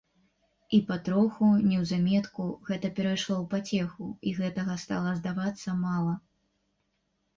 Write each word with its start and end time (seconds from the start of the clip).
І 0.75 0.77
патроху, 0.91 1.49
неўзаметку, 1.73 2.47
гэта 2.69 2.91
перайшло 2.99 3.35
ў 3.41 3.45
пацеху 3.85 4.09
і 4.31 4.35
гэтага 4.41 4.81
стала 4.85 5.15
здавацца 5.23 5.79
мала. 5.87 6.13